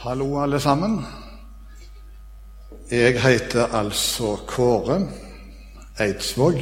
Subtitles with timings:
[0.00, 1.04] Hallo, alle sammen.
[2.90, 5.08] Jeg heter altså Kåre
[6.00, 6.54] Eidsvåg.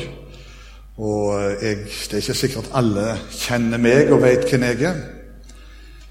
[0.97, 4.99] Og jeg, det er ikke sikkert alle kjenner meg og vet hvem jeg er.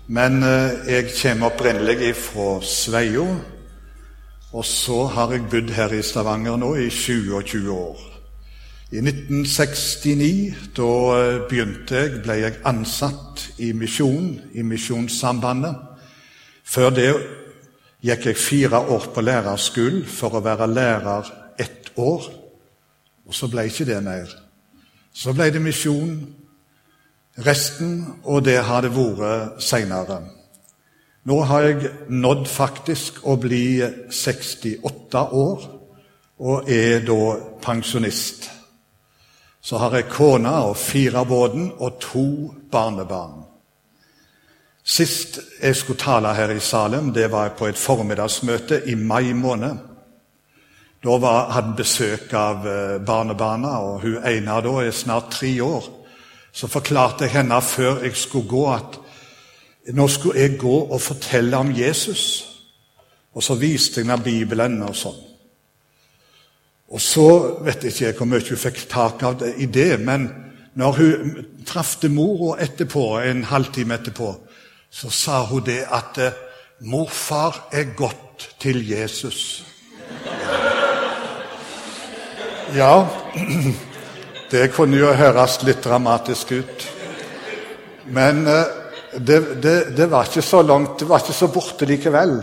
[0.07, 3.25] Men eh, jeg kommer opprinnelig fra Sveio.
[4.53, 8.07] Og så har jeg bodd her i Stavanger nå i 27 år.
[8.91, 15.86] I 1969 da eh, begynte jeg, ble jeg ansatt i misjonen, i Misjonssambandet.
[16.67, 17.11] Før det
[18.03, 22.27] gikk jeg fire år på lærerskolen for å være lærer ett år.
[23.27, 24.33] Og så ble ikke det mer.
[25.13, 26.19] Så ble det misjon,
[27.45, 30.21] resten, og det har det vært seinere.
[31.27, 33.81] Nå har jeg nådd faktisk å bli
[34.13, 35.65] 68 år
[36.37, 37.19] og er da
[37.63, 38.47] pensjonist.
[39.59, 42.27] Så har jeg kone og fire barn og to
[42.71, 43.46] barnebarn.
[44.87, 49.81] Sist jeg skulle tale her i Salem, det var på et formiddagsmøte i mai måned.
[51.03, 55.89] Da var, hadde besøk av eh, barnebarna, og hun ene da er snart tre år.
[56.55, 58.97] Så forklarte jeg henne før jeg skulle gå, at
[59.93, 62.47] nå skulle jeg gå og fortelle om Jesus.
[63.35, 65.19] Og så viste jeg henne Bibelen og sånn.
[66.87, 67.27] Og så
[67.67, 70.29] vet jeg ikke hvor mye hun fikk tak av det, i det, men
[70.79, 74.31] når hun traff mora etterpå, en halvtime etterpå,
[74.91, 76.37] så sa hun det at eh,
[76.79, 79.63] 'morfar er gått til Jesus'.
[82.75, 83.07] Ja,
[84.51, 86.87] det kunne jo høres litt dramatisk ut.
[88.05, 88.63] Men eh,
[89.17, 92.37] det, det, det, var ikke så langt, det var ikke så borte likevel.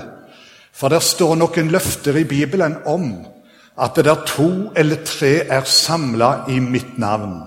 [0.74, 3.10] For det står noen løfter i Bibelen om
[3.74, 7.42] at det der to eller tre er samla i mitt navn.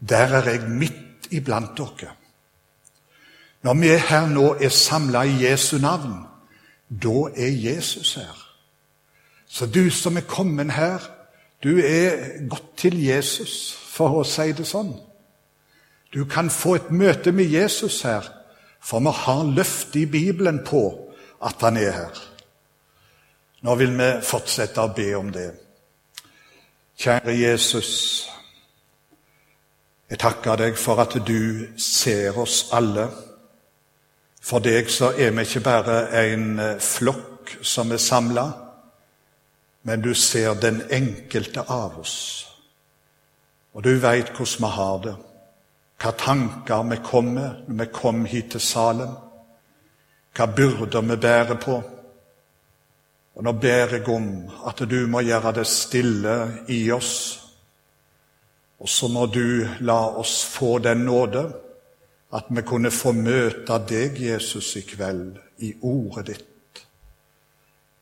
[0.00, 2.15] Der er jeg midt iblant dere.
[3.66, 6.20] Når vi her nå er samla i Jesu navn,
[6.86, 8.36] da er Jesus her.
[9.46, 11.02] Så du som er kommet her,
[11.64, 14.92] du er gått til Jesus, for å si det sånn.
[16.14, 18.28] Du kan få et møte med Jesus her,
[18.78, 20.84] for vi har løftet i Bibelen på
[21.42, 22.24] at han er her.
[23.66, 25.50] Nå vil vi fortsette å be om det.
[27.02, 27.92] Kjære Jesus,
[30.06, 33.10] jeg takker deg for at du ser oss alle.
[34.46, 38.44] For deg så er vi ikke bare en eh, flokk som er samla,
[39.86, 42.18] men du ser den enkelte av oss.
[43.74, 45.16] Og du veit hvordan vi har det,
[46.02, 49.18] hva tanker vi kom med når vi kom hit til Salem,
[50.36, 51.76] hva byrder vi bærer på.
[53.36, 54.30] Og nå ber jeg om
[54.68, 56.36] at du må gjøre det stille
[56.70, 57.14] i oss,
[58.78, 61.48] og så må du la oss få den nåde
[62.32, 66.82] at vi kunne få møte deg, Jesus, i kveld, i ordet ditt.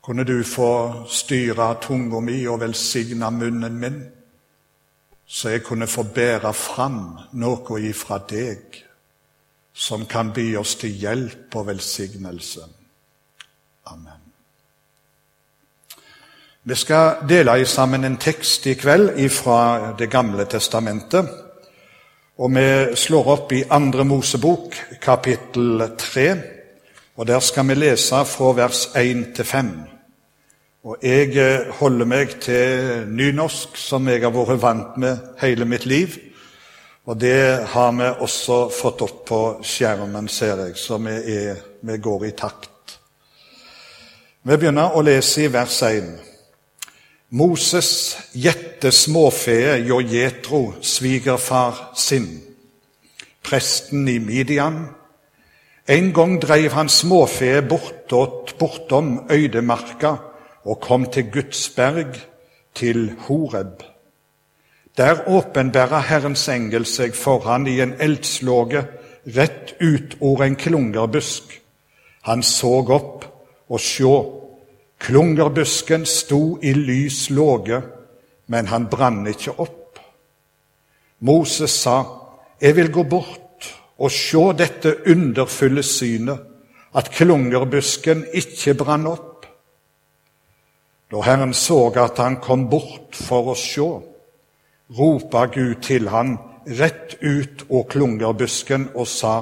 [0.04, 4.02] Kunne du få styre tunga mi og velsigne munnen min,
[5.26, 6.98] så jeg kunne få bære fram
[7.40, 8.82] noe ifra deg
[9.74, 12.66] som kan by oss til hjelp og velsignelse.
[13.90, 14.20] Amen.
[16.64, 21.43] Vi skal dele sammen en tekst i kveld fra Det gamle testamentet.
[22.34, 26.24] Og vi slår opp i Andre Mosebok, kapittel 3,
[27.14, 29.68] og der skal vi lese fra vers 1 til 5.
[30.84, 35.86] Og jeg eh, holder meg til nynorsk, som jeg har vært vant med hele mitt
[35.86, 36.18] liv.
[37.06, 42.02] Og det har vi også fått opp på skjermen, ser jeg, så vi, er, vi
[42.02, 42.98] går i takt.
[44.42, 46.33] Vi begynner å lese i vers 1.
[47.34, 52.28] Moses gjette småfeet jo Jetro, svigerfar sin,
[53.42, 54.84] presten i Midian.
[55.90, 60.12] En gang dreiv han småfeet bortåt, bortom øydemarka
[60.62, 62.14] og kom til Gudsberg,
[62.74, 63.82] til Horeb.
[64.96, 68.86] Der åpenbæra Herrens engel seg for han i en eldslåge
[69.26, 71.50] rett ut over en klungerbusk.
[72.30, 73.26] Han såg opp,
[73.68, 74.43] og sjå,
[74.98, 77.82] Klungerbusken sto i lys låge,
[78.46, 79.98] men han brann ikke opp.
[81.18, 82.04] Moses sa,
[82.60, 83.68] Jeg vil gå bort
[83.98, 86.38] og sjå dette underfulle synet,
[86.94, 89.46] at klungerbusken ikke brann opp.
[91.10, 93.88] Da Herren så at han kom bort for å sjå,
[94.98, 96.36] ropa Gud til han
[96.66, 99.34] rett ut av klungerbusken og sa,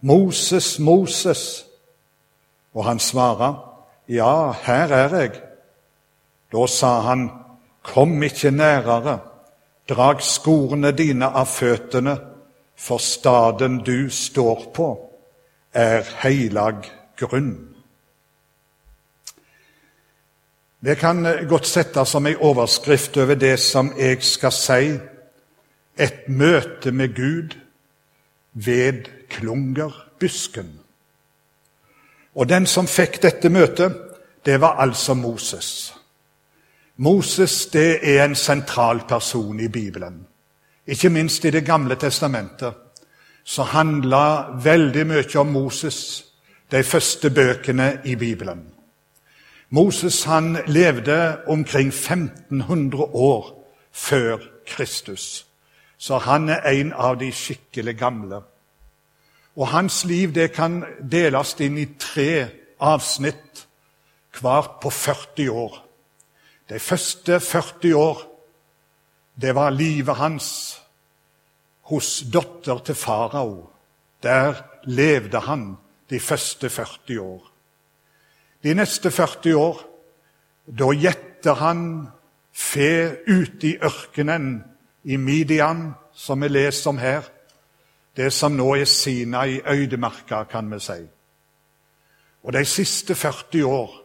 [0.00, 1.64] Moses, Moses.
[2.76, 3.54] Og han svarer,
[4.08, 5.40] ja, her er jeg.
[6.52, 7.30] Da sa han,
[7.86, 9.20] Kom ikke nærere,
[9.88, 12.16] drag skorene dine av føttene,
[12.76, 14.88] for staden du står på,
[15.70, 16.82] er heilag
[17.16, 17.76] grunn.
[20.82, 24.96] Det kan godt settes som ei overskrift over det som jeg skal si
[25.96, 27.54] et møte med Gud
[28.52, 30.74] ved klungerbusken.
[32.36, 33.92] Og den som fikk dette møtet,
[34.44, 35.94] det var altså Moses.
[36.96, 40.26] Moses det er en sentral person i Bibelen.
[40.86, 42.74] Ikke minst i Det gamle testamentet
[43.44, 46.24] så handla veldig mye om Moses,
[46.70, 48.64] de første bøkene i Bibelen.
[49.70, 55.46] Moses han levde omkring 1500 år før Kristus,
[55.98, 58.40] så han er en av de skikkelig gamle.
[59.56, 62.48] Og Hans liv det kan deles inn i tre
[62.80, 63.66] avsnitt,
[64.36, 65.78] hvert på 40 år.
[66.68, 68.24] De første 40 år
[69.40, 70.48] det var livet hans
[71.90, 73.68] hos datter til farao.
[74.22, 75.76] Der levde han
[76.10, 77.42] de første 40 år.
[78.64, 79.82] De neste 40 år,
[80.66, 82.08] da gjetter han
[82.52, 84.64] fe ute i ørkenen
[85.04, 87.28] i Midian, som vi leser om her.
[88.16, 91.00] Det som nå er Sina i øydemarka, kan vi si.
[92.42, 94.02] Og de siste 40 år,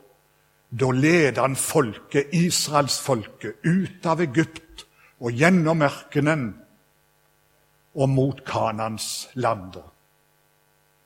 [0.80, 4.86] da leder han folket, israelsfolket, ut av Egypt
[5.20, 6.46] og gjennom ørkenen
[7.96, 9.86] og mot Kanans lander.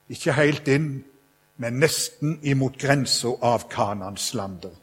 [0.10, 0.90] Ikke helt inn,
[1.58, 4.74] men nesten imot grensa av Kanans lander.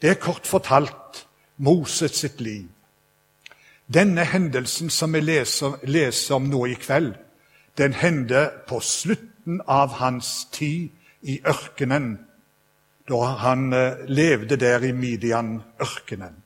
[0.00, 1.24] Det er kort fortalt
[1.56, 2.68] Moses sitt liv.
[3.86, 7.14] Denne hendelsen som vi leser, leser om nå i kveld,
[7.78, 10.88] den hendte på slutten av hans tid
[11.22, 12.16] i ørkenen,
[13.08, 16.40] da han eh, levde der i Midian-ørkenen.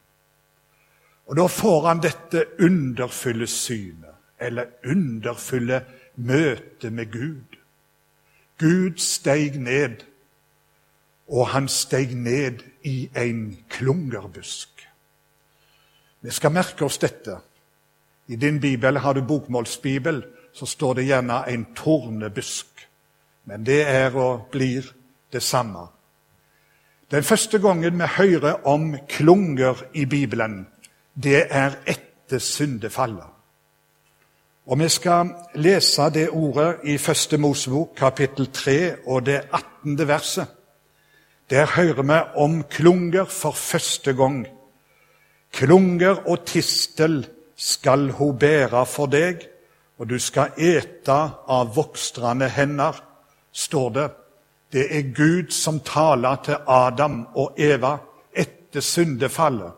[1.29, 5.85] Og Da får han dette underfulle synet eller underfulle
[6.17, 7.59] møte med Gud.
[8.59, 10.03] Gud steig ned,
[11.29, 14.78] og han steig ned i en klungerbusk.
[16.21, 17.39] Vi skal merke oss dette.
[18.27, 22.89] I din bibel har du bokmålsbibel, så står det gjerne en tornebusk.
[23.45, 24.85] Men det er og blir
[25.33, 25.87] det samme.
[27.11, 30.67] Den første gangen vi hører om klunger i Bibelen,
[31.15, 33.39] det er etter syndefallet.
[34.69, 40.09] Og Vi skal lese det ordet i Første Mosebok, kapittel 3, og det 18.
[40.09, 40.47] verset.
[41.51, 44.47] Der hører vi om klunger for første gang.
[45.53, 47.23] Klunger og tistel
[47.57, 49.43] skal hun bære for deg,
[49.99, 51.17] og du skal ete
[51.51, 52.95] av vokstrende hender,
[53.53, 54.09] står det.
[54.73, 57.97] Det er Gud som taler til Adam og Eva
[58.37, 59.73] etter syndefallet.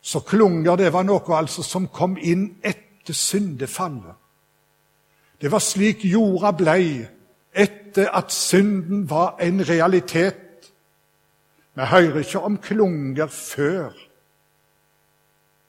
[0.00, 4.14] Så klunger det var noe altså som kom inn etter syndefallet.
[5.40, 7.02] Det var slik jorda blei
[7.52, 10.70] etter at synden var en realitet.
[11.74, 13.92] Vi hører ikke om klunger før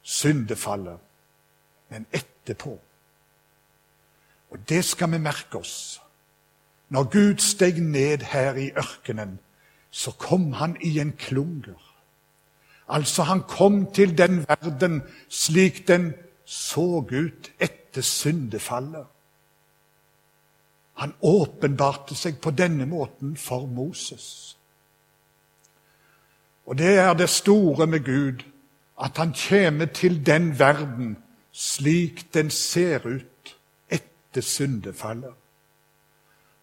[0.05, 0.97] syndefallet,
[1.89, 2.79] men etterpå.
[4.51, 6.01] Og det skal vi merke oss.
[6.89, 9.39] Når Gud steg ned her i ørkenen,
[9.91, 11.81] så kom han i en klunger.
[12.87, 16.13] Altså, han kom til den verden slik den
[16.45, 19.05] så ut etter syndefallet.
[20.93, 24.57] Han åpenbarte seg på denne måten for Moses.
[26.65, 28.45] Og det er det store med Gud,
[29.01, 31.17] at han kommer til den verden
[31.51, 33.55] slik den ser ut
[33.89, 35.33] etter syndefallet.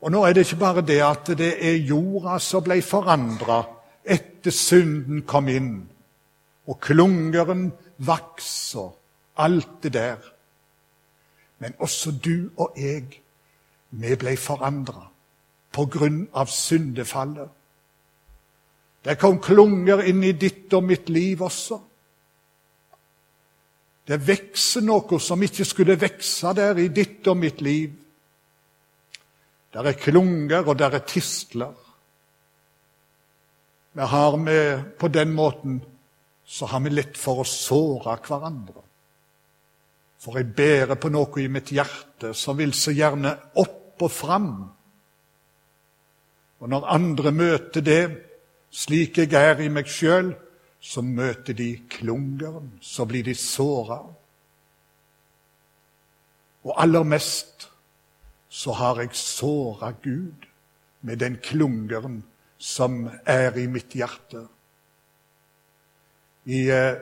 [0.02, 3.62] Og nå er det ikke bare det at det er jorda som ble forandra
[4.04, 5.76] etter synden kom inn,
[6.66, 8.90] og klungeren vokser
[9.36, 10.16] Alt det der.
[11.58, 13.22] Men også du og jeg,
[13.90, 15.06] vi ble forandra
[15.72, 17.48] på grunn av syndefallet.
[19.04, 21.78] Det kom klunger inn i ditt og mitt liv også.
[24.09, 27.92] Det vokser noe som ikke skulle vokse der i ditt og mitt liv.
[29.73, 31.73] Der er klunger, og der er tistler.
[33.92, 35.82] Vi har med, på den måten
[36.44, 38.82] så har vi lett for å såre hverandre.
[40.23, 44.52] For jeg bærer på noe i mitt hjerte som vil så gjerne opp og fram.
[46.62, 48.02] Og når andre møter det
[48.73, 50.32] slik jeg er i meg sjøl,
[50.82, 54.00] så møter de klungeren, så blir de såra.
[56.62, 57.68] Og aller mest
[58.52, 60.48] så har jeg såra Gud
[61.00, 62.22] med den klungeren
[62.58, 64.42] som er i mitt hjerte.
[66.44, 66.98] I, eh,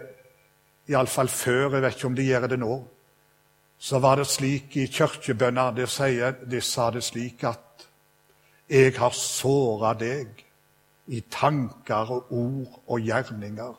[0.93, 2.77] Iallfall før, jeg vet ikke om de gjør det nå,
[3.79, 5.87] så var det slik i kirkebønna de,
[6.51, 7.67] de sa det slik at
[8.71, 10.45] 'Jeg har såra deg
[11.11, 13.79] i tanker og ord og gjerninger,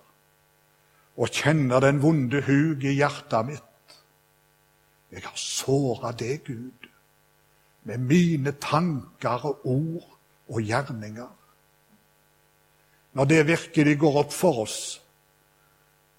[1.17, 3.95] og kjenner den vonde hug i hjertet mitt.
[5.11, 6.87] Jeg har såra deg, Gud,
[7.87, 10.09] med mine tanker og ord
[10.51, 11.29] og gjerninger.
[13.11, 14.81] Når det virkelig går opp for oss,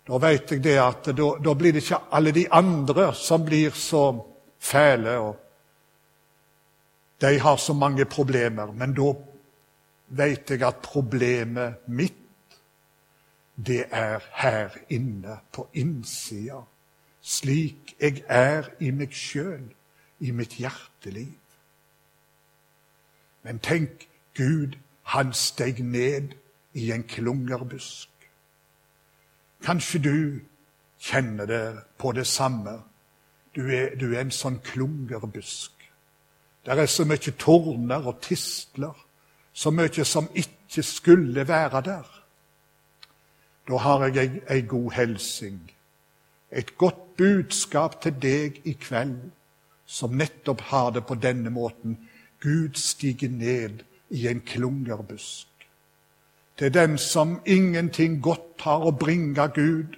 [0.09, 3.71] da vet jeg det at da, da blir det ikke alle de andre som blir
[3.77, 4.11] så
[4.61, 5.19] fæle.
[5.19, 5.37] og
[7.23, 8.73] De har så mange problemer.
[8.73, 9.13] Men da
[10.17, 12.19] vet jeg at problemet mitt,
[13.67, 16.63] det er her inne, på innsida.
[17.21, 19.69] Slik jeg er i meg sjøl,
[20.21, 21.39] i mitt hjerteliv.
[23.43, 26.35] Men tenk, Gud, han steg ned
[26.75, 28.09] i en klungerbusk.
[29.63, 30.41] Kanskje du
[30.99, 32.81] kjenner det på det samme.
[33.57, 35.73] Du er, du er en sånn klungerbusk.
[36.65, 38.95] Det er så mye torner og tistler,
[39.53, 42.09] så mye som ikke skulle være der.
[43.69, 45.61] Da har jeg ei, god helsing,
[46.51, 49.31] et godt budskap til deg i kveld,
[49.87, 51.99] som nettopp har det på denne måten.
[52.43, 55.47] Gud stiger ned i en klungerbusk.
[56.59, 59.97] Til den som ingenting godt har å bringe Gud,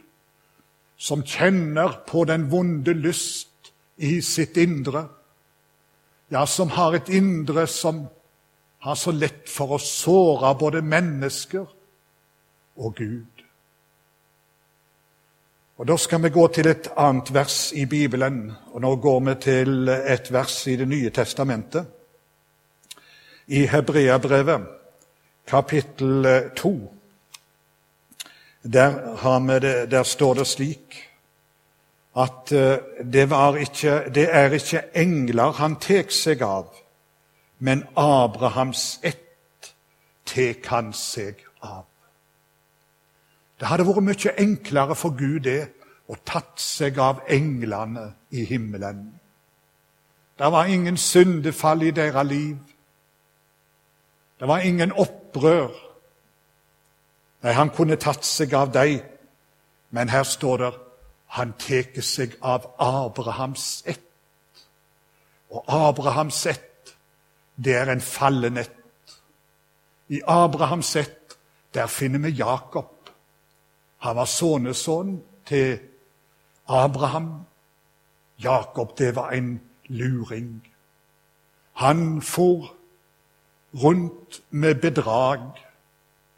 [0.96, 5.08] som kjenner på den vonde lyst i sitt indre,
[6.30, 8.06] ja, som har et indre som
[8.84, 11.64] har så lett for å såre både mennesker
[12.76, 13.44] og Gud.
[15.76, 19.34] Og Da skal vi gå til et annet vers i Bibelen, og nå går vi
[19.40, 21.86] til et vers i Det nye testamentet.
[23.46, 24.68] I Hebreabrevet
[25.46, 26.92] kapittel 2.
[28.62, 31.10] Der, der, står det slik
[32.16, 33.28] at eh, det,
[33.60, 36.83] ikke, det er ikke engler han tek seg av,
[37.64, 39.73] men Abrahams ett
[40.28, 41.87] tek han seg av.
[43.56, 45.71] Det hadde vært mye enklere for Gud det
[46.12, 49.06] å tatt seg av englene i himmelen.
[50.37, 52.59] Det var ingen syndefall i deres liv.
[54.40, 55.73] Det var ingen opprør.
[57.40, 59.00] Nei, han kunne tatt seg av dem,
[59.88, 60.73] men her står det
[61.38, 64.04] han tar seg av Abrahams ett.
[65.49, 66.74] Og Abrahams ett,
[67.56, 68.80] det er en fallenett.
[70.08, 71.38] I Abrahams ett,
[71.75, 73.11] der finner vi Jakob.
[73.99, 75.78] Han var sønnesønn til
[76.68, 77.44] Abraham.
[78.42, 80.66] Jakob, det var en luring.
[81.73, 82.75] Han for
[83.75, 85.40] rundt med bedrag,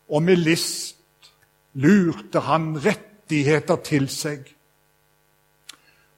[0.08, 1.32] og med list
[1.73, 4.46] lurte han rettigheter til seg.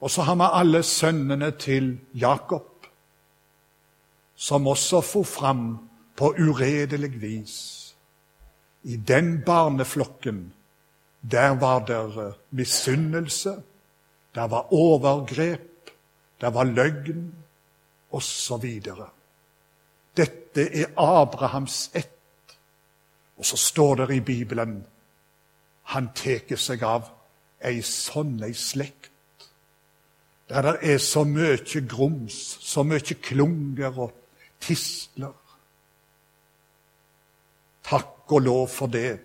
[0.00, 2.77] Og så har vi alle sønnene til Jakob,
[4.38, 5.64] som også for fram
[6.16, 7.56] på uredelig vis.
[8.82, 10.52] I den barneflokken,
[11.22, 13.56] der var det misunnelse,
[14.34, 15.90] der var overgrep,
[16.40, 17.34] der var løgn,
[18.10, 18.82] osv.
[20.16, 22.14] Dette er Abrahams ett.
[23.36, 24.86] Og så står det i Bibelen
[25.88, 27.06] han tar seg av
[27.64, 29.12] ei sånn ei slekt.
[30.48, 34.12] Der det er så mye grums, så mye klunger og
[34.60, 35.34] tistler.
[37.84, 39.20] Takk og lov for det,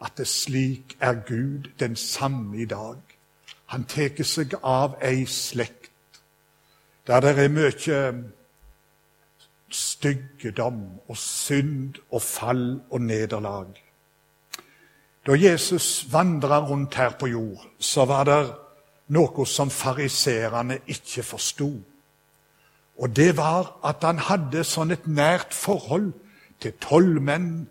[0.00, 2.96] at det slik er Gud den samme i dag.
[3.66, 5.92] Han tar seg av ei slekt
[7.06, 7.98] der det er mye
[9.70, 13.68] styggedom og synd og fall og nederlag.
[15.26, 18.40] Da Jesus vandra rundt her på jord, så var det
[19.08, 21.70] noe som fariserene ikke forsto.
[22.98, 26.12] Og det var at han hadde sånn et nært forhold
[26.62, 27.66] til tollmenn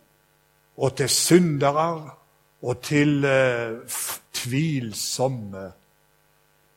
[0.77, 1.88] og til syndere
[2.65, 3.98] og til eh,
[4.36, 5.65] tvilsomme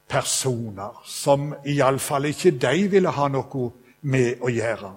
[0.09, 3.69] personer som iallfall ikke de ville ha noe
[4.09, 4.93] med å gjøre.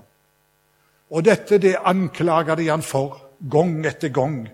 [1.11, 3.19] Og dette det anklager de han for
[3.51, 4.45] gang etter gang.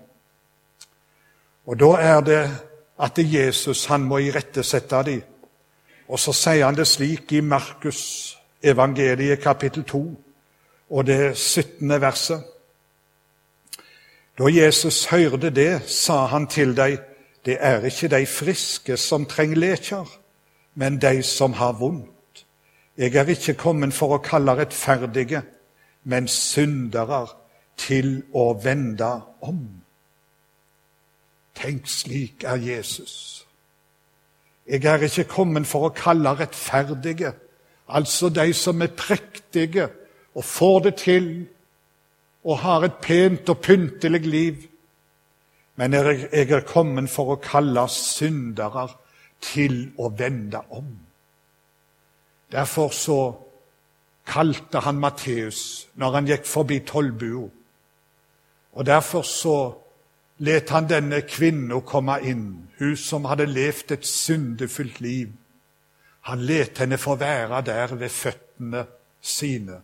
[1.67, 2.43] Og da er det
[2.97, 5.21] at Jesus han må irettesette dem.
[6.07, 8.36] Og så sier han det slik i Markus
[8.67, 10.03] evangeliet kapittel 2
[10.89, 11.89] og det 17.
[12.01, 12.43] verset.
[14.37, 16.97] Da Jesus hørte det, sa han til dem,
[17.45, 20.19] det er ikke de friske som trenger leker,
[20.75, 22.45] men de som har vondt.
[22.97, 25.41] Jeg er ikke kommet for å kalle rettferdige,
[26.03, 27.27] men syndere
[27.77, 29.09] til å vende
[29.41, 29.61] om.
[31.55, 33.45] Tenk, slik er Jesus.
[34.67, 37.31] Jeg er ikke kommet for å kalle rettferdige,
[37.87, 39.89] altså de som er prektige
[40.35, 41.47] og får det til,
[42.43, 44.55] og har et pent og pyntelig liv.
[45.75, 48.87] Men jeg, er kommet for å kalle syndere
[49.41, 50.87] til å vende om.
[52.51, 53.19] Derfor så
[54.27, 57.49] kalte han Matteus når han gikk forbi tollbua.
[58.77, 59.57] Og derfor så
[60.37, 65.31] let han denne kvinna komme inn, hun som hadde levd et syndefullt liv.
[66.27, 68.85] Han let henne få være der ved føttene
[69.21, 69.81] sine.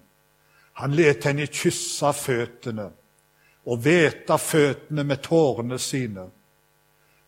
[0.73, 2.89] Han let henne kysse føttene
[3.65, 6.25] og vete føttene med tårene sine.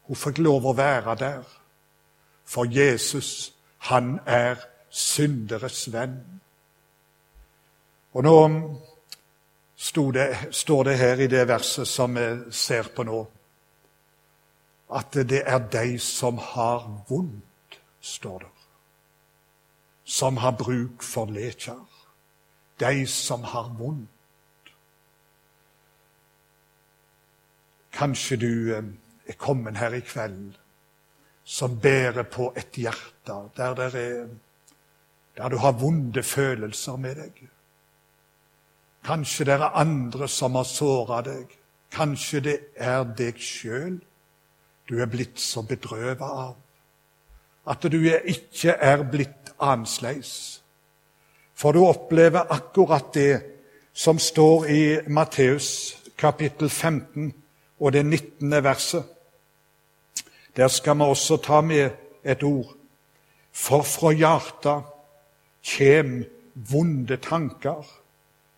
[0.06, 1.46] Hun fikk lov å være der,
[2.46, 3.54] for Jesus,
[3.88, 6.20] han er synderes venn.
[8.14, 8.36] Og nå
[10.14, 13.24] det, står det her i det verset som vi ser på nå,
[14.96, 18.55] at det er de som har vondt, står det,
[20.06, 21.82] som har bruk for lekjer.
[22.80, 24.10] De som har vondt.
[27.96, 28.84] Kanskje du eh,
[29.28, 30.58] er kommet her i kveld
[31.46, 34.28] som bærer på et hjerte der, er,
[35.38, 37.46] der du har vonde følelser med deg.
[39.06, 41.54] Kanskje det er andre som har såra deg.
[41.92, 44.02] Kanskje det er deg sjøl
[44.90, 46.56] du er blitt så bedrøvet av.
[47.66, 50.62] At du ikke er blitt annerledes.
[51.56, 53.42] For du opplever akkurat det
[53.94, 57.34] som står i Matteus kapittel 15
[57.80, 58.64] og det 19.
[58.64, 59.04] verset.
[60.56, 61.90] Der skal vi også ta med
[62.24, 62.74] et ord.
[63.52, 64.84] For fra hjertet
[65.64, 67.84] kjem vonde tanker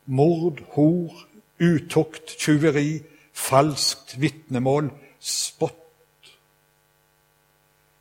[0.07, 1.13] mord, hor,
[1.59, 3.01] utukt, tyveri,
[3.33, 4.89] falskt vitnemål,
[5.19, 5.83] spott.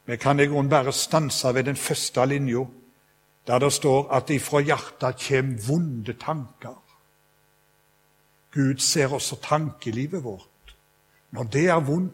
[0.07, 2.65] Vi kan i grunnen bare stanse ved den første linja,
[3.47, 6.77] der det står at ifra hjertet kommer vonde tanker.
[8.55, 10.75] Gud ser også tankelivet vårt
[11.31, 12.13] når det er vondt.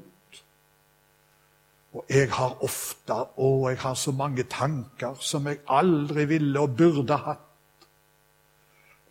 [1.93, 6.77] Og jeg har ofte å, jeg har så mange tanker som jeg aldri ville og
[6.77, 7.49] burde hatt.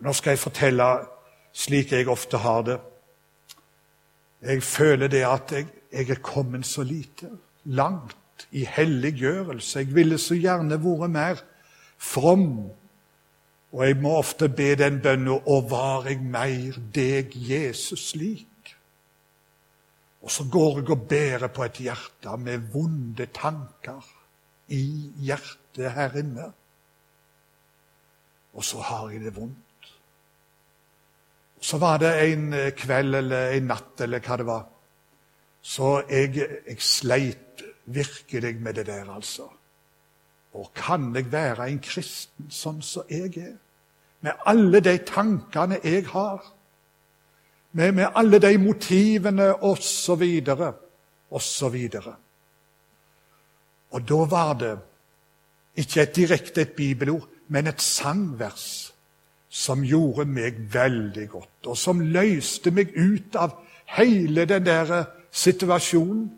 [0.01, 0.87] Nå skal jeg fortelle
[1.53, 2.79] slik jeg ofte har det.
[4.41, 7.29] Jeg føler det at jeg, jeg er kommet så lite
[7.69, 9.83] langt i helliggjørelse.
[9.83, 11.43] Jeg ville så gjerne vært mer
[12.01, 12.71] from.
[13.71, 18.47] Og jeg må ofte be den bønnen Og var jeg mer deg, Jesus, lik?
[20.21, 24.05] Og så går jeg og bærer på et hjerte med vonde tanker
[24.69, 24.83] i
[25.25, 26.51] hjertet her inne.
[28.53, 29.57] Og så har jeg det vondt.
[31.57, 34.63] Og Så var det en kveld eller en natt eller hva det var.
[35.61, 36.33] Så jeg,
[36.67, 39.49] jeg sleit virkelig med det der, altså.
[40.53, 43.53] Og kan jeg være en kristen sånn som jeg er?
[44.21, 46.43] Med alle de tankene jeg har.
[47.71, 50.23] Med, med alle de motivene osv.
[51.31, 51.77] osv.
[53.91, 54.77] Og da var det
[55.75, 58.91] ikke et direkte et bibelord, men et sangvers
[59.49, 63.57] som gjorde meg veldig godt, og som løste meg ut av
[63.97, 66.29] hele den der situasjonen.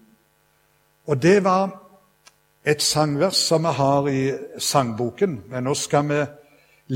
[1.05, 1.82] Og det var
[2.65, 4.23] et sangvers som vi har i
[4.57, 6.21] sangboken, men nå skal vi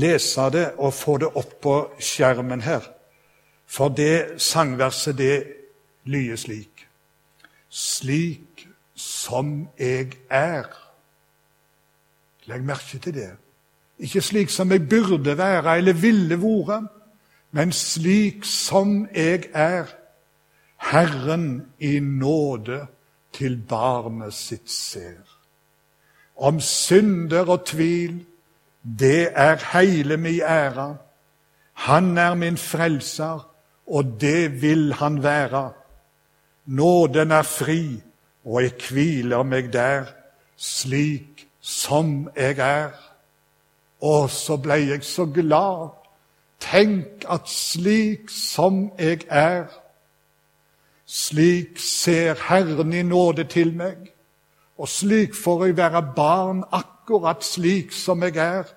[0.00, 2.86] lese det og få det opp på skjermen her.
[3.68, 5.44] For det sangverset, det
[6.04, 6.86] lyder slik
[7.68, 8.64] Slik
[8.96, 10.64] som jeg er.
[12.48, 13.30] Legg merke til det.
[13.98, 16.86] Ikke slik som jeg burde være eller ville være,
[17.52, 19.84] men slik som jeg er.
[20.78, 22.86] Herren i nåde
[23.32, 25.37] til barnet sitt ser.
[26.38, 28.24] Om synder og tvil,
[28.82, 30.94] det er heile mi æra.
[31.72, 33.48] Han er min frelser,
[33.86, 35.72] og det vil han være.
[36.66, 38.02] Nåden er fri,
[38.44, 40.04] og jeg hviler meg der,
[40.56, 42.90] slik som jeg er.
[44.00, 45.90] Og så blei jeg så glad.
[46.60, 49.66] Tenk at slik som jeg er,
[51.06, 54.10] slik ser Herren i nåde til meg.
[54.78, 58.68] Og slik får jeg være barn, akkurat slik som jeg er.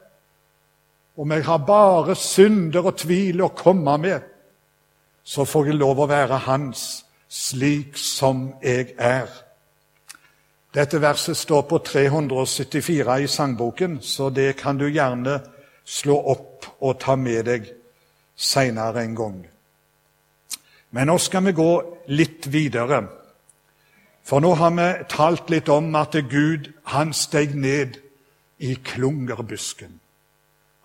[1.18, 4.22] Om jeg har bare synder og tvil å komme med,
[5.24, 9.30] så får jeg lov å være hans slik som jeg er.
[10.74, 15.42] Dette verset står på 374 i sangboken, så det kan du gjerne
[15.86, 17.68] slå opp og ta med deg
[18.36, 19.42] seinere en gang.
[20.92, 21.72] Men nå skal vi gå
[22.12, 23.04] litt videre.
[24.24, 27.98] For nå har vi talt litt om at Gud han steg ned
[28.60, 30.00] i klungerbusken.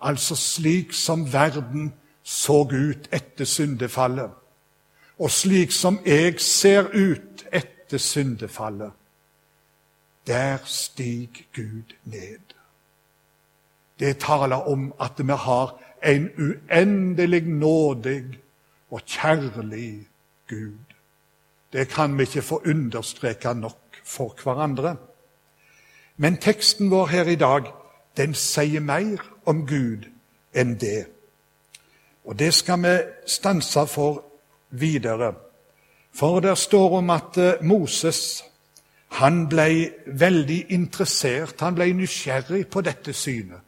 [0.01, 4.31] Altså slik som verden så ut etter syndefallet.
[5.19, 8.91] og slik som jeg ser ut etter syndefallet,
[10.27, 12.53] der stig Gud ned.
[13.99, 15.73] Det taler om at vi har
[16.03, 18.39] en uendelig nådig
[18.91, 20.07] og kjærlig
[20.47, 20.86] Gud.
[21.73, 24.95] Det kan vi ikke få understreka nok for hverandre.
[26.17, 27.71] Men teksten vår her i dag
[28.17, 30.07] den sier mer om Gud
[30.55, 31.05] enn det.
[32.25, 32.95] Og det skal vi
[33.27, 34.23] stanse for
[34.69, 35.33] videre.
[36.13, 38.43] For det står om at eh, Moses
[39.07, 43.61] han ble veldig interessert, han ble nysgjerrig på dette synet.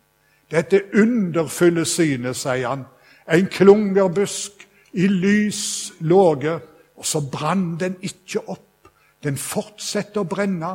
[0.51, 2.83] Dette underfulle synet, sier han.
[3.29, 6.57] En klungerbusk i lys låge,
[6.99, 8.89] og så brann den ikke opp.
[9.23, 10.73] Den fortsetter å brenne.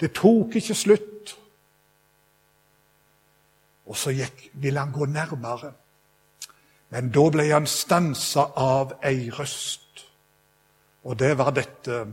[0.00, 1.34] Det tok ikke slutt.
[3.90, 5.72] Og så gikk, ville han gå nærmere.
[6.94, 10.04] Men da ble han stansa av ei røst.
[11.04, 12.04] Og det var dette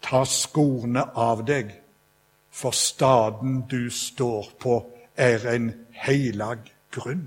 [0.00, 1.74] Ta skorne av deg,
[2.50, 4.78] for staden du står på,
[5.12, 5.66] er en
[6.06, 7.26] heilag grunn.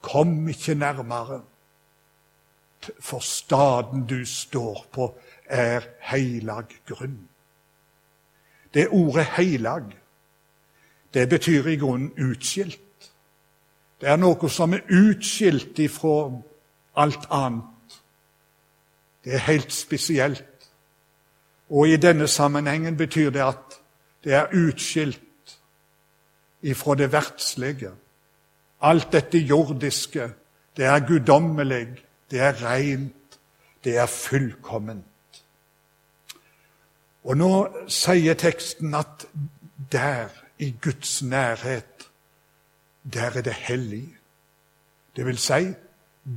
[0.00, 1.42] Kom ikke nærmere,
[3.00, 5.14] for staden du står på,
[5.46, 7.28] er heilag grunn.
[8.74, 9.94] Det ordet heilag
[11.14, 13.12] det betyr i grunnen utskilt.
[14.00, 16.28] Det er noe som er utskilt ifra
[17.00, 17.94] alt annet.
[19.24, 20.68] Det er helt spesielt.
[21.70, 23.78] Og i denne sammenhengen betyr det at
[24.24, 25.56] det er utskilt
[26.62, 27.90] ifra det verdslige.
[28.80, 30.30] Alt dette jordiske,
[30.76, 33.38] det er guddommelig, det er rent,
[33.84, 35.04] det er fullkomment.
[37.24, 37.50] Og nå
[37.90, 39.26] sier teksten at
[39.92, 42.08] der i Guds nærhet,
[43.12, 44.08] der er det hellig.
[45.16, 45.74] Det vil si,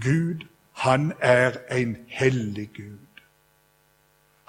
[0.02, 3.06] Gud, han er en hellig Gud.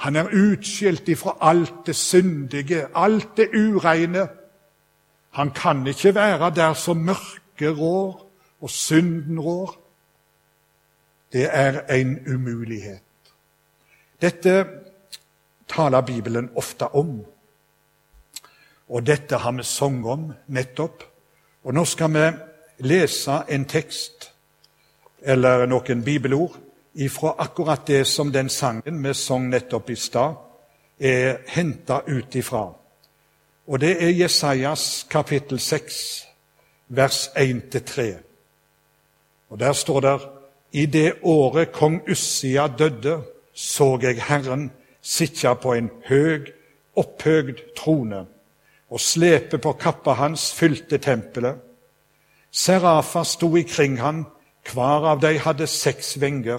[0.00, 4.28] Han er utskilt ifra alt det syndige, alt det ureine.
[5.30, 9.76] Han kan ikke være der som mørket rår og synden rår.
[11.32, 13.02] Det er en umulighet.
[14.20, 14.66] Dette
[15.68, 17.20] taler Bibelen ofte om.
[18.88, 21.04] Og dette har vi sunget om nettopp.
[21.64, 22.26] Og nå skal vi
[22.78, 24.32] lese en tekst,
[25.22, 26.56] eller noen bibelord,
[26.94, 30.34] ifra akkurat det som den sangen vi sang nettopp i stad,
[30.98, 32.64] er henta ut ifra.
[33.66, 36.26] Og det er Jesajas kapittel 6,
[36.88, 38.08] vers 1-3.
[39.50, 40.18] Og der står det
[40.72, 43.20] I det året kong Ussia døde,
[43.54, 44.70] så jeg Herren
[45.02, 46.52] sitte på en høg,
[46.96, 48.26] opphøgd trone
[48.90, 51.58] og slepet på kappa hans fylte tempelet.
[52.50, 54.24] Serafa sto ikring han,
[54.72, 56.58] hver av de hadde seks vinger.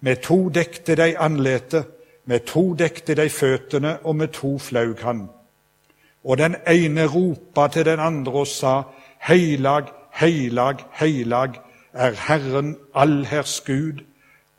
[0.00, 1.88] Med to dekte de andletet,
[2.24, 5.26] med to dekte de føttene, og med to flaug han.
[6.24, 8.82] Og den ene ropa til den andre og sa,
[9.24, 9.90] Heilag,
[10.20, 11.58] heilag, heilag
[11.94, 14.04] er Herren allherrs Gud.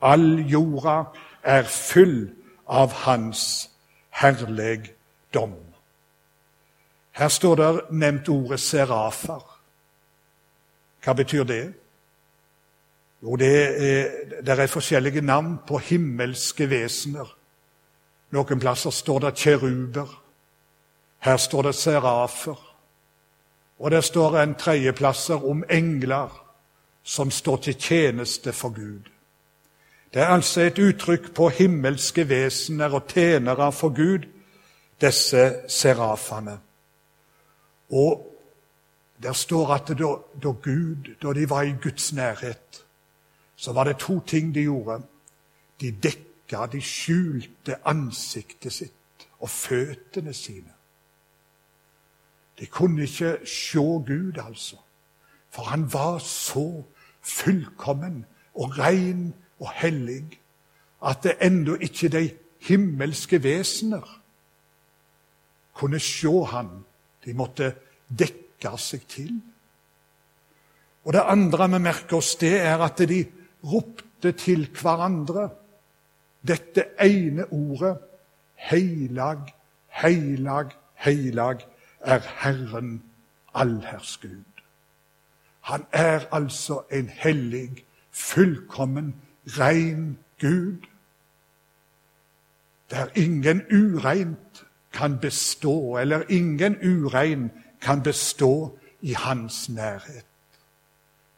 [0.02, 1.04] All jorda
[1.44, 2.32] er full
[2.68, 3.70] av Hans
[4.10, 5.56] herlegdom.
[7.12, 9.44] Her står det nevnt ordet serafer.
[11.04, 11.64] Hva betyr det?
[13.24, 14.10] Jo, det er,
[14.44, 17.28] det er forskjellige navn på himmelske vesener.
[18.36, 20.10] Noen plasser står det kjeruber.
[21.20, 22.60] Her står det serafer.
[23.80, 26.45] Og det står en tredjeplasser om engler
[27.06, 29.12] som står til tjeneste for Gud.
[30.14, 34.26] Det er altså et uttrykk på himmelske vesener og tjenere for Gud,
[35.02, 36.60] disse serafene.
[37.92, 38.32] Og
[39.24, 42.86] der står at da, da, Gud, da de var i Guds nærhet,
[43.56, 45.04] så var det to ting de gjorde.
[45.82, 50.74] De dekka, de skjulte ansiktet sitt og føttene sine.
[52.60, 54.76] De kunne ikke se Gud, altså.
[55.50, 56.84] For han var så
[57.26, 58.24] fullkommen
[58.56, 60.24] og ren og hellig
[61.06, 62.30] at det ennå ikke de
[62.68, 64.06] himmelske vesener
[65.76, 66.72] kunne se han
[67.26, 67.74] de måtte
[68.08, 69.34] dekke seg til.
[71.06, 73.26] Og Det andre vi merker oss, det er at de
[73.64, 75.50] ropte til hverandre
[76.46, 77.98] dette ene ordet
[78.56, 79.52] Heilag,
[79.90, 81.66] heilag, heilag
[82.00, 83.04] er Herren
[83.54, 84.55] allherrs Gud.
[85.66, 90.78] Han er altså en hellig, fullkommen, rein Gud.
[92.90, 97.52] Der ingen ureint kan bestå, eller ingen urein
[97.82, 100.26] kan bestå i hans nærhet.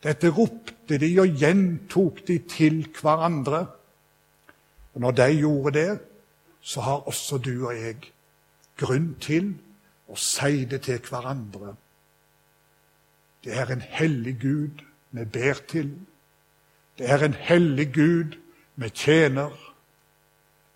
[0.03, 3.67] Dette ropte de og gjentok de til hverandre.
[4.93, 5.99] Og Når de gjorde det,
[6.61, 8.11] så har også du og jeg
[8.77, 9.53] grunn til
[10.07, 11.77] å si det til hverandre.
[13.47, 15.91] Det er en hellig Gud vi ber til.
[16.97, 18.35] Det er en hellig Gud
[18.75, 19.75] vi tjener.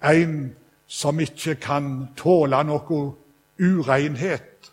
[0.03, 0.55] En
[0.87, 3.01] som ikke kan tåle noe
[3.59, 4.71] urenhet,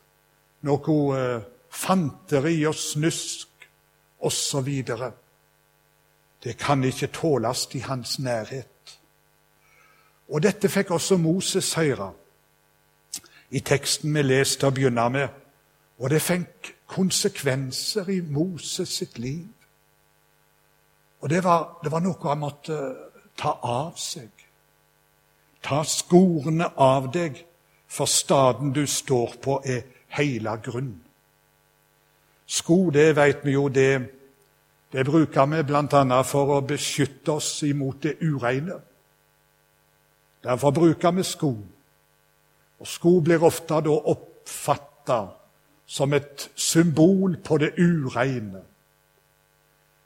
[0.63, 3.69] noe uh, fanteri og snusk
[4.23, 4.71] osv.
[6.45, 8.99] Det kan ikke tåles i hans nærhet.
[10.29, 12.13] Og dette fikk også Moses høre
[13.51, 15.29] i teksten vi leste og begynner med.
[15.99, 19.47] Og det fikk konsekvenser i Moses sitt liv.
[21.21, 22.79] Og det var, det var noe han måtte
[23.39, 24.31] ta av seg.
[25.63, 27.43] Ta skorene av deg,
[27.89, 29.85] for staden du står på, er
[30.17, 30.93] heila grunn.
[32.49, 33.91] Sko, det vet vi jo, det,
[34.93, 36.21] det bruker vi bl.a.
[36.25, 38.79] for å beskytte oss imot det ureine.
[40.45, 41.51] Derfor bruker vi sko.
[42.79, 45.19] Og sko blir ofte da oppfatta
[45.89, 48.61] som et symbol på det ureine.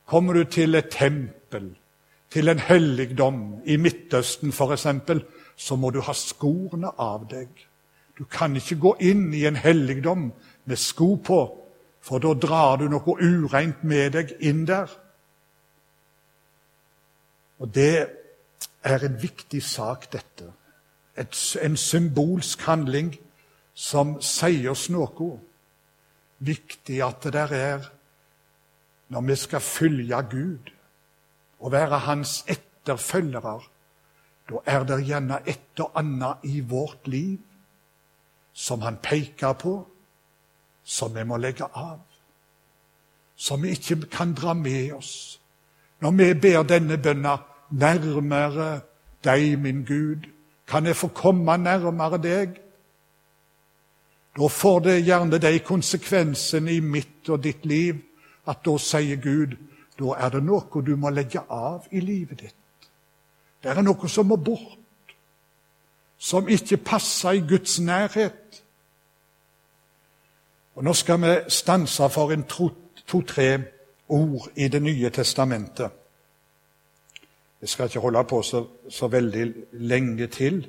[0.07, 1.75] Kommer du til et tempel,
[2.31, 4.87] til en helligdom i Midtøsten f.eks.,
[5.57, 7.49] så må du ha skoene av deg.
[8.19, 10.31] Du kan ikke gå inn i en helligdom
[10.65, 11.41] med sko på,
[12.01, 14.91] for da drar du noe ureint med deg inn der.
[17.59, 18.07] Og det
[18.83, 20.53] er en viktig sak, dette.
[21.19, 23.15] Et, en symbolsk handling
[23.75, 25.33] som sier oss noe.
[26.43, 27.91] Viktig at det der er
[29.13, 30.71] når vi skal følge Gud
[31.61, 33.61] og være Hans etterfølgere.
[34.51, 37.39] Da er det gjerne et og annet i vårt liv
[38.53, 39.87] som han peker på,
[40.85, 42.01] som vi må legge av.
[43.37, 45.41] Som vi ikke kan dra med oss.
[46.01, 47.37] Når vi ber denne bønna
[47.71, 48.81] nærmere
[49.25, 50.27] deg, min Gud,
[50.67, 52.59] kan jeg få komme nærmere deg?
[54.37, 58.01] Da får det gjerne de konsekvensene i mitt og ditt liv
[58.49, 59.57] at da sier Gud
[59.99, 62.89] da er det noe du må legge av i livet ditt.
[63.63, 64.79] Det er noe som må bort,
[66.19, 68.63] som ikke passer i Guds nærhet.
[70.75, 73.51] Og Nå skal vi stanse for en to-tre
[74.09, 75.91] ord i Det nye testamentet.
[77.61, 80.67] Jeg skal ikke holde på så, så veldig lenge til.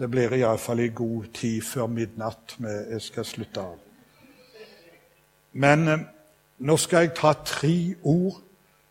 [0.00, 3.74] Det blir iallfall i god tid før midnatt jeg skal slutte av.
[5.52, 6.06] Men eh,
[6.64, 7.74] nå skal jeg ta tre
[8.08, 8.38] ord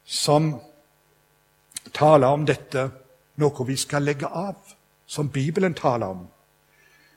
[0.05, 0.51] som
[1.97, 2.85] taler om dette,
[3.41, 4.53] noe vi skal legge av,
[5.09, 6.27] som Bibelen taler om.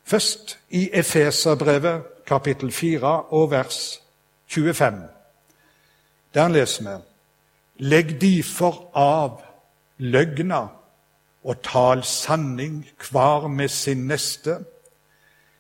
[0.09, 4.01] Først i Efeserbrevet kapittel 4 og vers
[4.49, 5.03] 25.
[6.33, 7.01] Der leser vi
[7.93, 9.43] Legg difor av
[9.99, 10.69] løgna
[11.45, 14.59] og tal sanning hver med sin neste,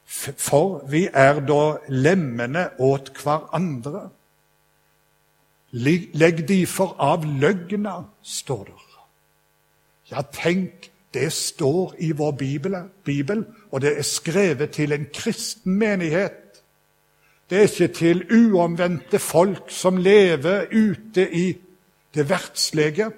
[0.06, 4.10] for vi er da lemmene åt hverandre.
[5.72, 8.80] Legg derfor av løgna, står det.
[10.12, 15.74] Ja, tenk, det står i vår bibel, bibel, og det er skrevet til en kristen
[15.80, 16.62] menighet.
[17.50, 21.52] Det er ikke til uomvendte folk som lever ute i
[22.14, 23.10] det verdslige,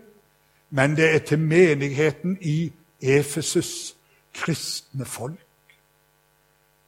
[0.75, 3.97] men det er til menigheten i Efesus,
[4.35, 5.47] kristne folk.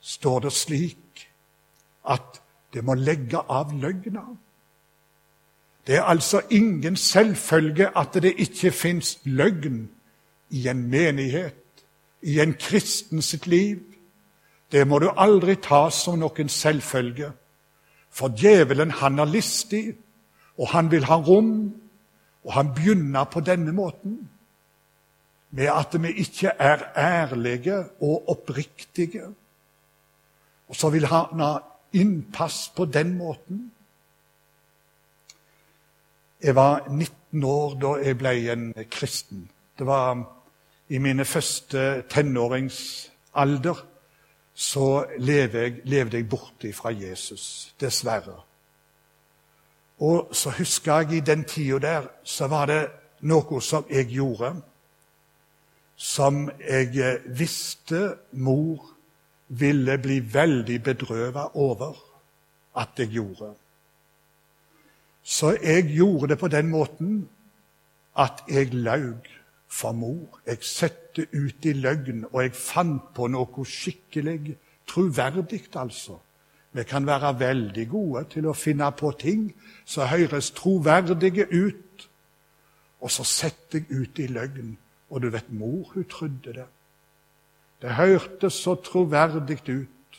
[0.01, 1.29] Står det slik
[2.09, 2.41] at
[2.75, 4.25] det må legge av løgna.
[5.87, 9.89] Det er altså ingen selvfølge at det ikke fins løgn
[10.51, 11.87] i en menighet,
[12.23, 13.79] i en kristen sitt liv.
[14.73, 17.31] Det må du aldri ta som noen selvfølge.
[18.11, 19.95] For djevelen, han er listig,
[20.59, 21.86] og han vil ha rom,
[22.47, 24.29] og han begynner på denne måten.
[25.51, 29.27] Med at vi ikke er ærlige og oppriktige.
[30.69, 31.59] Og så vil han ha
[31.93, 33.73] innpass på den måten.
[36.43, 39.51] Jeg var 19 år da jeg ble en kristen.
[39.79, 40.23] Det var
[40.89, 43.85] i mine første tenåringsalder
[44.57, 48.41] så levde jeg, levde jeg borte fra Jesus, dessverre.
[50.01, 52.83] Og så husker jeg i den tida der så var det
[53.21, 54.53] noe som jeg gjorde,
[55.97, 58.93] som jeg visste mor
[59.49, 61.97] ville bli veldig bedrøvet over
[62.77, 63.55] at jeg gjorde.
[65.23, 67.29] Så jeg gjorde det på den måten
[68.19, 69.27] at jeg laug
[69.69, 70.41] for mor.
[70.47, 74.57] Jeg satte ut i løgn, og jeg fant på noe skikkelig
[74.87, 76.21] troverdig, altså.
[76.77, 79.47] Vi kan være veldig gode til å finne på ting
[79.89, 82.09] som høres troverdige ut.
[83.01, 84.77] Og så setter jeg ut i løgn
[85.09, 86.65] Og du vet, mor, hun trodde det.
[87.83, 90.19] Det hørtes så troverdig ut.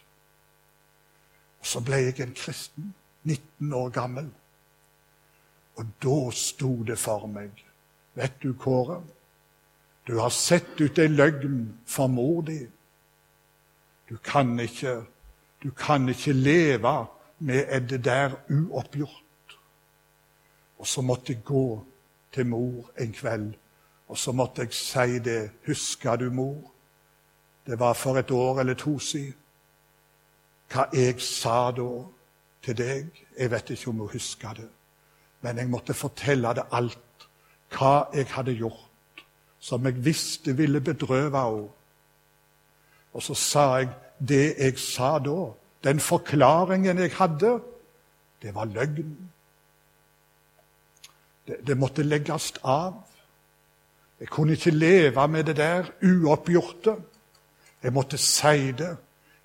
[1.60, 2.94] Og så ble jeg en kristen,
[3.24, 4.30] 19 år gammel.
[5.76, 7.52] Og da sto det for meg.
[8.16, 9.02] Vet du, Kåre,
[10.08, 12.62] du har sett ut ei løgn for mor di.
[14.10, 15.02] Du kan ikke,
[15.64, 17.06] du kan ikke leve
[17.40, 19.58] med det der uoppgjort.
[20.78, 21.86] Og så måtte jeg gå
[22.34, 23.54] til mor en kveld,
[24.08, 25.52] og så måtte jeg si det.
[25.66, 26.72] Husker du, mor?
[27.66, 29.36] Det var for et år eller to siden.
[30.72, 32.04] Hva jeg sa da
[32.64, 34.70] til deg Jeg vet ikke om hun husker det,
[35.42, 37.28] men jeg måtte fortelle det alt.
[37.70, 38.88] Hva jeg hadde gjort
[39.60, 41.70] som jeg visste ville bedrøve henne.
[43.14, 43.90] Og så sa jeg
[44.20, 45.52] det jeg sa da.
[45.84, 47.60] Den forklaringen jeg hadde,
[48.42, 49.30] det var løgn.
[51.48, 53.04] Det, det måtte legges av.
[54.20, 56.96] Jeg kunne ikke leve med det der uoppgjorte.
[57.84, 58.96] Jeg måtte si det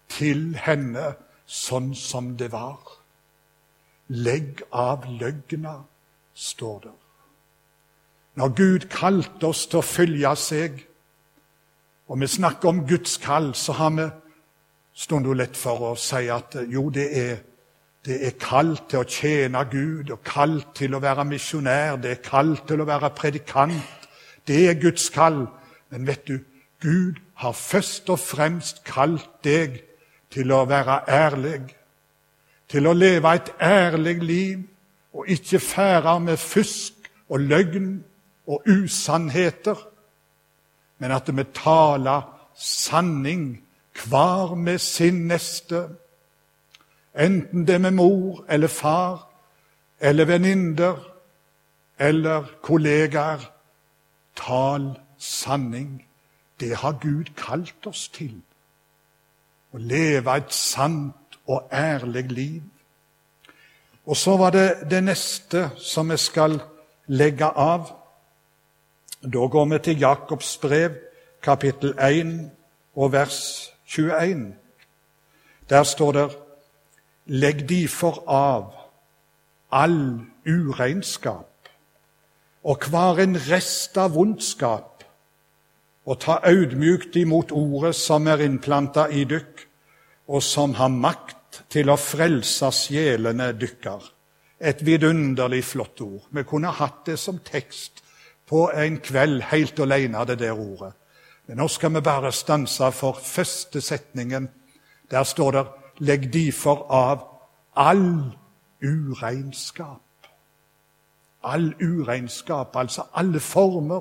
[0.09, 1.13] til henne
[1.47, 2.81] sånn som det var.
[4.09, 5.83] Legg av løgna,
[6.35, 6.93] står det.
[8.41, 10.79] Når Gud kalte oss til å følge seg,
[12.09, 14.07] og vi snakker om Guds kall, så har vi
[14.94, 17.40] stundom lett for å si at jo, det er,
[18.05, 22.24] det er kalt til å tjene Gud, og kalt til å være misjonær, det er
[22.24, 24.09] kalt til å være predikant.
[24.46, 25.46] Det er Guds kall.
[25.92, 26.40] Men vet du,
[26.83, 29.83] Gud har først og fremst kalt deg
[30.33, 31.61] til å være ærlig,
[32.68, 34.62] til å leve et ærlig liv
[35.12, 37.90] og ikke fære med fusk og løgn
[38.48, 39.76] og usannheter,
[40.98, 42.24] men at vi taler
[42.57, 43.62] sanning
[43.92, 45.88] hver med sin neste,
[47.14, 49.28] enten det med mor eller far
[50.00, 50.96] eller venninner
[51.98, 53.52] eller kollegaer.
[54.37, 56.07] Tal sanning.
[56.61, 58.40] Det har Gud kalt oss til.
[59.72, 62.62] Å leve et sant og ærlig liv.
[64.07, 66.59] Og så var det det neste som vi skal
[67.07, 67.92] legge av.
[69.22, 70.96] Da går vi til Jakobs brev,
[71.42, 72.50] kapittel 1
[72.96, 74.55] og vers 21.
[75.68, 76.28] Der står det
[77.26, 78.72] Legg derfor av
[79.70, 81.68] all uregnskap
[82.62, 85.05] og hver en rest av vondskap
[86.07, 89.66] og ta audmjukt imot ordet som er innplanta i dykk,
[90.33, 94.02] og som har makt til å frelse sjelene dykkar.
[94.59, 96.24] Et vidunderlig flott ord.
[96.31, 98.02] Vi kunne hatt det som tekst
[98.46, 100.92] på en kveld helt alene, det der ordet.
[101.48, 104.48] Nå skal vi bare stanse for første setningen.
[105.11, 105.66] Der står det
[105.98, 107.28] 'Legg difor av
[107.76, 108.33] all
[108.83, 110.28] uregnskap'.
[111.42, 114.00] All uregnskap, altså alle former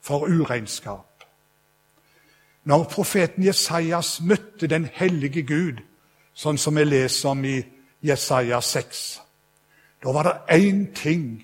[0.00, 1.24] for uregnskap.
[2.64, 5.80] Når profeten Jesajas møtte den hellige Gud,
[6.34, 7.62] sånn som vi leser om i
[8.02, 9.20] Jesaja 6,
[10.02, 11.42] da var det én ting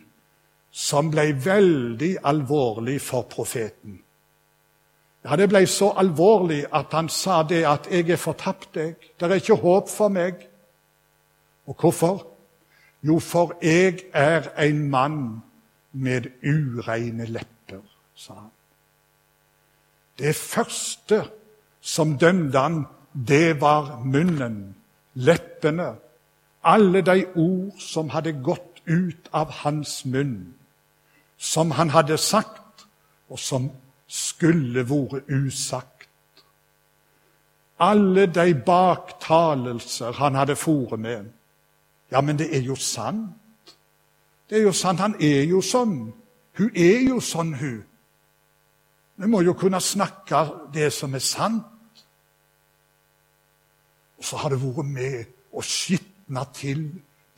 [0.70, 4.01] som ble veldig alvorlig for profeten.
[5.24, 8.94] Ja, Det ble så alvorlig at han sa det at 'jeg er fortapt, jeg.
[9.20, 10.46] Det er ikke håp for meg'.
[11.66, 12.26] Og hvorfor?
[13.02, 15.42] Jo, for jeg er en mann
[15.92, 17.82] med ureine lepper,
[18.14, 18.50] sa han.
[20.18, 21.24] Det første
[21.80, 22.86] som dømte han,
[23.28, 24.74] det var munnen,
[25.14, 25.94] leppene,
[26.64, 30.54] alle de ord som hadde gått ut av hans munn,
[31.36, 32.86] som han hadde sagt,
[33.28, 33.70] og som
[34.12, 36.08] skulle vært usagt.
[37.80, 41.30] Alle de baktalelser han hadde fore med.
[42.12, 43.38] Ja, men det er jo sant.
[44.50, 46.12] Det er jo sant, Han er jo sånn.
[46.58, 47.84] Hun er jo sånn, hun.
[49.16, 50.44] Vi må jo kunne snakke
[50.74, 52.04] det som er sant.
[54.18, 56.84] Og så har det vært med å skitne til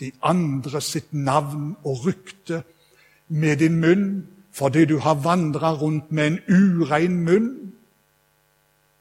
[0.00, 2.64] de andre sitt navn og rykte
[3.28, 7.50] med din munn fordi du har vandra rundt med en urein munn.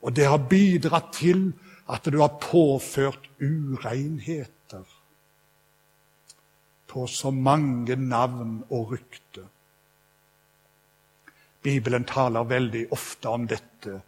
[0.01, 1.51] Og det har bidratt til
[1.89, 4.83] at du har påført ureinheter
[6.87, 9.45] på så mange navn og rykter.
[11.63, 14.01] Bibelen taler veldig ofte om dette,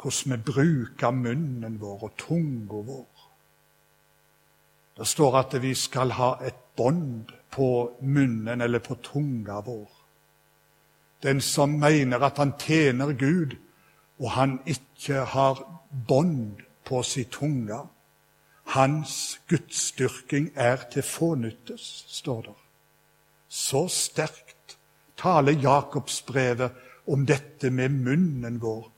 [0.00, 3.26] hvordan vi bruker munnen vår og tunga vår.
[4.96, 9.99] Det står at vi skal ha et bånd på munnen eller på tunga vår.
[11.22, 13.56] Den som mener at han tjener Gud,
[14.18, 17.80] og han ikke har bånd på sin tunge,
[18.64, 22.54] hans gudsdyrking er til fånyttes, står det.
[23.48, 24.78] Så sterkt
[25.16, 26.70] taler Jakobsbrevet
[27.06, 28.92] om dette med munnen vår,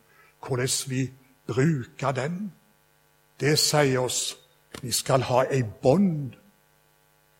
[0.46, 1.10] hvordan vi
[1.46, 2.52] bruker den.
[3.40, 4.36] Det sier oss
[4.82, 6.36] vi skal ha ei bånd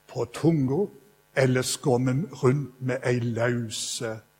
[0.08, 0.86] på tunga,
[1.36, 2.12] ellers går vi
[2.42, 4.31] rundt med ei løse tunge.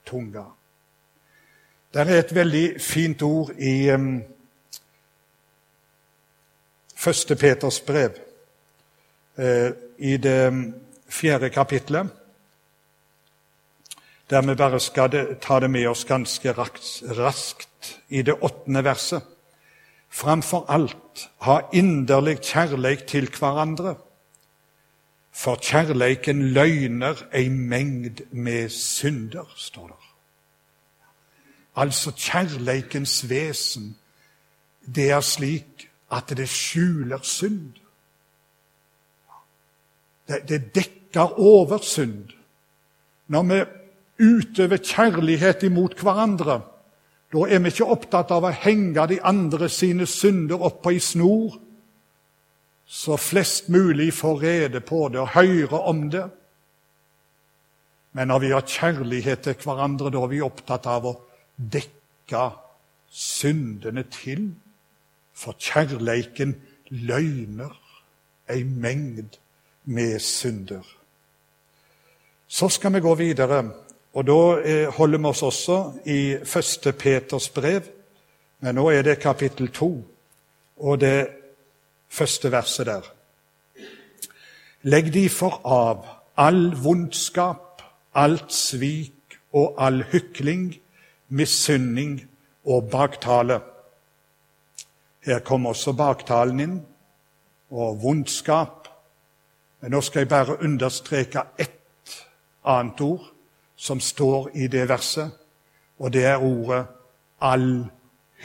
[1.92, 4.22] Det er et veldig fint ord i um,
[6.96, 8.18] Første Peters brev,
[9.38, 10.52] uh, i det
[11.08, 12.10] fjerde kapitlet
[14.32, 19.20] der vi bare skal ta det med oss ganske raskt i det åttende verset.
[20.08, 23.96] Framfor alt ha inderlig kjærleik til hverandre,
[25.32, 30.00] for kjærleiken løgner ei mengd med synder, står det.
[31.76, 33.96] Altså kjærleikens vesen,
[34.94, 37.72] det er slik at det skjuler synd.
[40.28, 42.28] Det, det dekker over synd.
[43.26, 43.62] Når vi
[44.20, 46.60] utøver kjærlighet imot hverandre,
[47.32, 51.00] da er vi ikke opptatt av å henge de andre sine synder opp på ei
[51.00, 51.56] snor,
[52.92, 56.26] så flest mulig får rede på det og høre om det.
[58.12, 61.14] Men når vi har kjærlighet til hverandre, da er vi opptatt av å
[61.56, 62.42] dekke
[63.08, 64.50] syndene til.
[65.32, 66.52] For kjærleiken
[66.92, 67.72] løgner
[68.52, 69.40] ei mengd
[69.88, 70.84] med synder.
[72.44, 73.64] Så skal vi gå videre
[74.12, 76.92] og Da eh, holder vi oss også i 1.
[77.00, 77.86] Peters brev,
[78.60, 79.88] men nå er det kapittel 2,
[80.76, 81.41] og det
[82.12, 83.08] første verset der.
[84.82, 86.06] Legg derfor av
[86.36, 87.82] all vondskap,
[88.14, 90.72] alt svik og all hykling,
[91.28, 92.18] misunning
[92.64, 93.60] og baktale.
[95.24, 96.80] Her kommer også baktalen inn,
[97.72, 98.88] og vondskap.
[99.80, 102.18] Men nå skal jeg bare understreke ett
[102.64, 103.30] annet ord
[103.76, 105.30] som står i det verset,
[105.98, 106.86] og det er ordet
[107.40, 107.90] 'all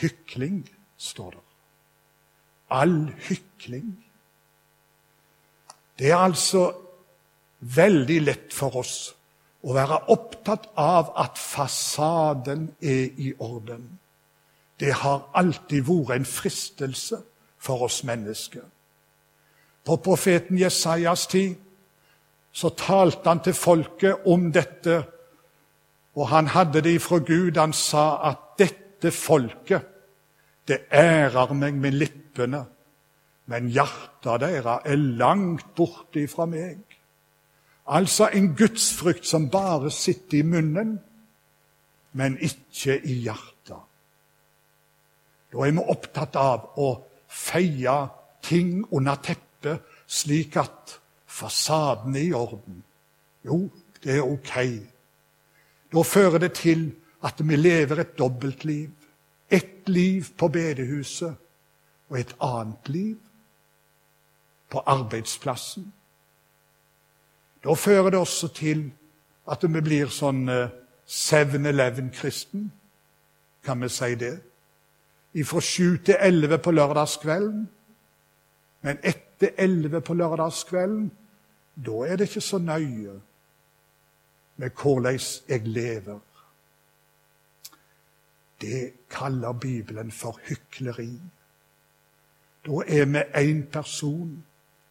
[0.01, 1.46] hykling', står det.
[2.69, 3.97] All hykling.
[5.99, 6.71] Det er altså
[7.59, 8.97] veldig lett for oss
[9.65, 13.87] å være opptatt av at fasaden er i orden.
[14.79, 17.17] Det har alltid vært en fristelse
[17.57, 18.63] for oss mennesker.
[19.83, 21.55] På profeten Jesajas tid
[22.53, 25.01] så talte han til folket om dette
[26.17, 27.57] og han hadde det ifra Gud.
[27.57, 29.85] Han sa at dette folket,
[30.67, 31.93] det ærer meg med
[32.37, 32.65] lippene,
[33.47, 36.83] men hjertet deres er langt borte fra meg.
[37.87, 40.99] Altså en gudsfrykt som bare sitter i munnen,
[42.13, 43.79] men ikke i hjertet.
[45.51, 46.89] Da er vi opptatt av å
[47.27, 47.95] feie
[48.43, 52.83] ting under teppet, slik at fasaden er i orden.
[53.45, 53.69] Jo,
[54.03, 54.53] det er ok.
[55.93, 56.89] Da fører det til
[57.23, 58.91] at vi lever et dobbeltliv.
[59.49, 61.35] Et liv på bedehuset
[62.09, 63.17] og et annet liv
[64.69, 65.93] på arbeidsplassen.
[67.63, 68.91] Da fører det også til
[69.51, 72.61] at vi blir sånn 7-Eleven-kristen.
[72.67, 72.71] Eh,
[73.65, 74.39] kan vi si det?
[75.45, 77.69] Fra 7 til 11 på lørdagskvelden.
[78.81, 81.11] Men etter 11 på lørdagskvelden,
[81.75, 83.21] da er det ikke så nøye
[84.57, 86.19] med hvordan jeg lever.
[88.61, 91.19] Det kaller Bibelen for hykleri.
[92.67, 94.43] Da er vi én person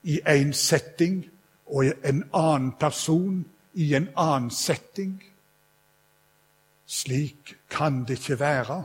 [0.02, 1.26] i én setting
[1.66, 5.22] og en annen person i en annen setting.
[6.86, 8.84] Slik kan det ikke være,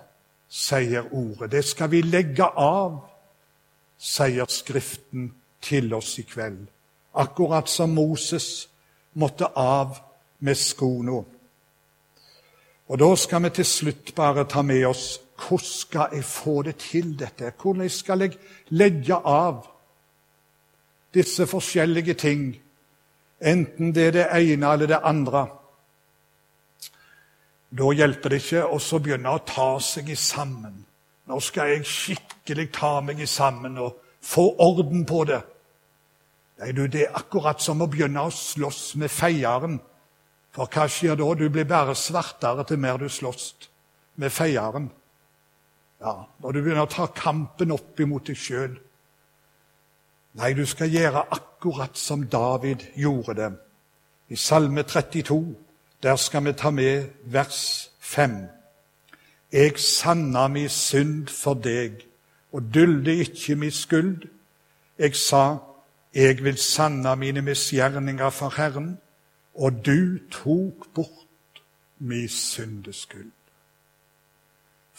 [0.49, 1.51] sier ordet.
[1.51, 2.99] Det skal vi legge av,
[3.97, 5.31] sier Skriften
[5.61, 6.65] til oss i kveld.
[7.13, 8.67] Akkurat som Moses
[9.13, 9.99] måtte av
[10.39, 11.23] med skoene.
[12.87, 16.75] Og da skal vi til slutt bare ta med oss hvordan skal jeg få det
[16.75, 17.53] til, dette?
[17.61, 18.37] Hvordan skal jeg
[18.69, 19.65] legge av
[21.13, 22.61] disse forskjellige ting,
[23.41, 25.47] enten det er det ene eller det andre?
[27.71, 30.81] Da hjelper det ikke å begynne å ta seg i sammen.
[31.27, 35.39] Nå skal jeg skikkelig ta meg i sammen og få orden på det.
[36.59, 39.79] Nei, du, Det er akkurat som å begynne å slåss med feieren
[40.51, 41.29] for hva skjer da?
[41.33, 43.53] Du blir bare svartere til mer du slåss
[44.19, 44.89] med feieren.
[46.01, 48.73] Ja, Når du begynner å ta kampen opp imot deg sjøl.
[50.39, 53.51] Nei, du skal gjøre akkurat som David gjorde det.
[54.31, 55.55] I Salme 32,
[56.01, 58.37] der skal vi ta med vers 5.
[59.51, 61.99] Jeg sanna mi synd for deg
[62.51, 64.23] og dulde ikke mi skuld.
[64.97, 65.57] Jeg sa,
[66.15, 68.95] jeg vil sanna mine misgjerninger for Herren
[69.53, 71.61] og du tok bort
[71.99, 73.31] min syndeskyld.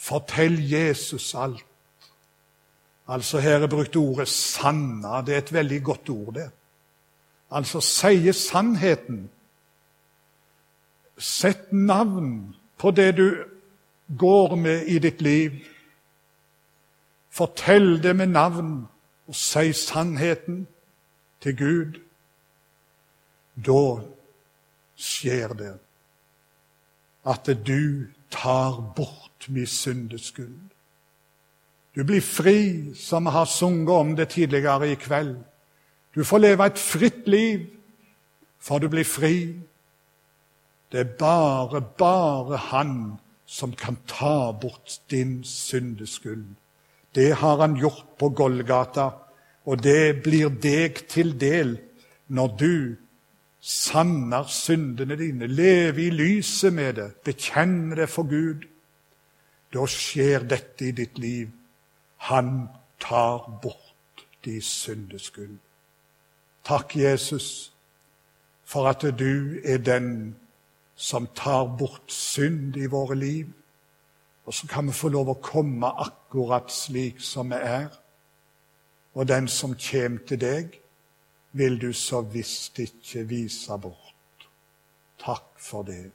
[0.03, 1.65] Fortell Jesus alt.
[3.07, 5.25] Altså Her er brukt ordet 'sanna'.
[5.25, 6.51] Det er et veldig godt ord, det.
[7.51, 9.29] Altså sie sannheten.
[11.17, 13.35] Sett navn på det du
[14.19, 15.51] går med i ditt liv.
[17.29, 18.87] Fortell det med navn,
[19.27, 20.67] og si sannheten
[21.41, 21.99] til Gud.
[23.65, 24.01] Da
[24.95, 25.79] skjer det
[27.25, 30.73] at du tar bort min syndeskyld.
[31.95, 35.35] Du blir fri, som vi har sunget om det tidligere i kveld.
[36.15, 37.67] Du får leve et fritt liv,
[38.59, 39.59] for du blir fri.
[40.91, 46.45] Det er bare, bare Han som kan ta bort din syndeskyld.
[47.15, 49.09] Det har Han gjort på Golgata,
[49.65, 51.77] og det blir deg til del
[52.27, 52.95] når du
[53.63, 58.65] sanner syndene dine, leve i lyset med det, bekjenne det for Gud.
[59.73, 61.47] Da skjer dette i ditt liv.
[62.27, 62.67] Han
[62.99, 65.55] tar bort de syndeskyld.
[66.63, 67.73] Takk, Jesus,
[68.63, 70.35] for at du er den
[70.95, 73.47] som tar bort synd i våre liv.
[74.45, 77.87] Og så kan vi få lov å komme akkurat slik som vi er.
[79.15, 80.79] Og den som kommer til deg,
[81.53, 84.47] vil du så visst ikke vise bort.
[85.21, 86.11] Takk for det.